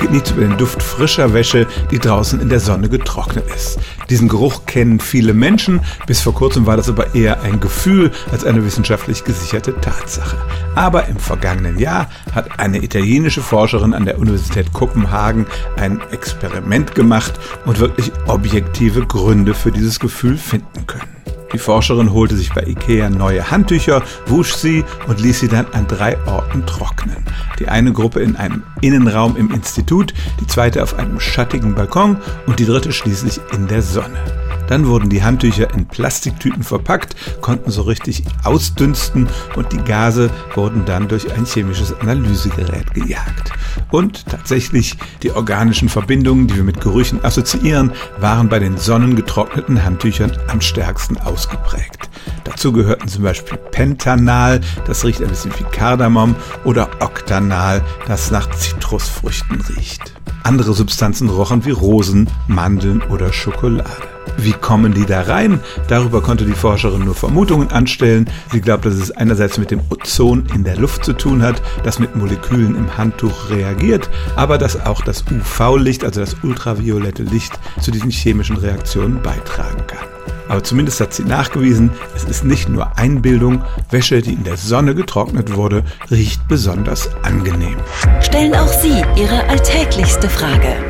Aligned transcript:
geht 0.00 0.10
nichts 0.10 0.30
über 0.30 0.42
den 0.42 0.56
Duft 0.56 0.82
frischer 0.82 1.32
Wäsche, 1.32 1.66
die 1.90 1.98
draußen 1.98 2.40
in 2.40 2.48
der 2.48 2.60
Sonne 2.60 2.88
getrocknet 2.88 3.44
ist. 3.54 3.78
Diesen 4.08 4.28
Geruch 4.28 4.66
kennen 4.66 4.98
viele 4.98 5.34
Menschen, 5.34 5.80
bis 6.06 6.20
vor 6.20 6.34
kurzem 6.34 6.66
war 6.66 6.76
das 6.76 6.88
aber 6.88 7.14
eher 7.14 7.42
ein 7.42 7.60
Gefühl 7.60 8.10
als 8.32 8.44
eine 8.44 8.64
wissenschaftlich 8.64 9.24
gesicherte 9.24 9.78
Tatsache. 9.80 10.36
Aber 10.74 11.06
im 11.06 11.18
vergangenen 11.18 11.78
Jahr 11.78 12.08
hat 12.34 12.58
eine 12.58 12.82
italienische 12.82 13.42
Forscherin 13.42 13.94
an 13.94 14.04
der 14.04 14.18
Universität 14.18 14.72
Kopenhagen 14.72 15.46
ein 15.76 16.00
Experiment 16.10 16.94
gemacht 16.94 17.34
und 17.66 17.78
wirklich 17.78 18.10
objektive 18.26 19.06
Gründe 19.06 19.54
für 19.54 19.70
dieses 19.70 20.00
Gefühl 20.00 20.36
finden 20.36 20.86
können. 20.86 21.20
Die 21.52 21.58
Forscherin 21.58 22.12
holte 22.12 22.36
sich 22.36 22.52
bei 22.52 22.62
Ikea 22.62 23.10
neue 23.10 23.50
Handtücher, 23.50 24.02
wusch 24.26 24.54
sie 24.54 24.84
und 25.08 25.20
ließ 25.20 25.40
sie 25.40 25.48
dann 25.48 25.66
an 25.72 25.86
drei 25.88 26.16
Orten 26.26 26.64
trocknen. 26.64 27.16
Die 27.60 27.68
eine 27.68 27.92
Gruppe 27.92 28.20
in 28.20 28.36
einem 28.36 28.62
Innenraum 28.80 29.36
im 29.36 29.52
Institut, 29.52 30.14
die 30.40 30.46
zweite 30.46 30.82
auf 30.82 30.98
einem 30.98 31.20
schattigen 31.20 31.74
Balkon 31.74 32.16
und 32.46 32.58
die 32.58 32.64
dritte 32.64 32.90
schließlich 32.90 33.38
in 33.52 33.68
der 33.68 33.82
Sonne. 33.82 34.18
Dann 34.66 34.86
wurden 34.86 35.10
die 35.10 35.22
Handtücher 35.22 35.72
in 35.74 35.86
Plastiktüten 35.86 36.62
verpackt, 36.62 37.14
konnten 37.42 37.70
so 37.70 37.82
richtig 37.82 38.24
ausdünsten 38.44 39.28
und 39.56 39.72
die 39.72 39.84
Gase 39.84 40.30
wurden 40.54 40.84
dann 40.86 41.06
durch 41.06 41.30
ein 41.32 41.44
chemisches 41.44 41.92
Analysegerät 42.00 42.94
gejagt. 42.94 43.49
Und 43.90 44.26
tatsächlich, 44.26 44.96
die 45.22 45.32
organischen 45.32 45.88
Verbindungen, 45.88 46.46
die 46.46 46.56
wir 46.56 46.64
mit 46.64 46.80
Gerüchen 46.80 47.24
assoziieren, 47.24 47.92
waren 48.18 48.48
bei 48.48 48.58
den 48.58 48.76
sonnengetrockneten 48.76 49.84
Handtüchern 49.84 50.32
am 50.48 50.60
stärksten 50.60 51.18
ausgeprägt. 51.18 52.08
Dazu 52.44 52.72
gehörten 52.72 53.08
zum 53.08 53.22
Beispiel 53.22 53.58
Pentanal, 53.70 54.60
das 54.86 55.04
riecht 55.04 55.22
ein 55.22 55.28
bisschen 55.28 55.52
wie 55.58 55.64
Kardamom, 55.64 56.36
oder 56.64 56.88
Octanal, 57.00 57.82
das 58.06 58.30
nach 58.30 58.50
Zitrusfrüchten 58.50 59.60
riecht. 59.62 60.14
Andere 60.42 60.72
Substanzen 60.72 61.28
rochen 61.28 61.64
wie 61.64 61.70
Rosen, 61.70 62.28
Mandeln 62.48 63.02
oder 63.02 63.32
Schokolade. 63.32 64.19
Wie 64.36 64.52
kommen 64.52 64.94
die 64.94 65.06
da 65.06 65.22
rein? 65.22 65.60
Darüber 65.88 66.22
konnte 66.22 66.44
die 66.44 66.52
Forscherin 66.52 67.04
nur 67.04 67.14
Vermutungen 67.14 67.70
anstellen. 67.70 68.28
Sie 68.52 68.60
glaubt, 68.60 68.86
dass 68.86 68.94
es 68.94 69.10
einerseits 69.10 69.58
mit 69.58 69.70
dem 69.70 69.80
Ozon 69.90 70.46
in 70.54 70.64
der 70.64 70.76
Luft 70.76 71.04
zu 71.04 71.12
tun 71.12 71.42
hat, 71.42 71.60
das 71.84 71.98
mit 71.98 72.16
Molekülen 72.16 72.74
im 72.74 72.96
Handtuch 72.96 73.50
reagiert, 73.50 74.08
aber 74.36 74.58
dass 74.58 74.86
auch 74.86 75.02
das 75.02 75.24
UV-Licht, 75.30 76.04
also 76.04 76.20
das 76.20 76.36
ultraviolette 76.42 77.22
Licht, 77.22 77.58
zu 77.80 77.90
diesen 77.90 78.10
chemischen 78.10 78.56
Reaktionen 78.56 79.20
beitragen 79.22 79.86
kann. 79.86 80.06
Aber 80.48 80.64
zumindest 80.64 81.00
hat 81.00 81.14
sie 81.14 81.22
nachgewiesen, 81.22 81.90
es 82.16 82.24
ist 82.24 82.44
nicht 82.44 82.68
nur 82.68 82.98
Einbildung, 82.98 83.62
Wäsche, 83.90 84.20
die 84.20 84.32
in 84.32 84.42
der 84.42 84.56
Sonne 84.56 84.96
getrocknet 84.96 85.54
wurde, 85.54 85.84
riecht 86.10 86.48
besonders 86.48 87.08
angenehm. 87.22 87.76
Stellen 88.20 88.54
auch 88.54 88.72
Sie 88.72 89.02
Ihre 89.16 89.44
alltäglichste 89.48 90.28
Frage 90.28 90.89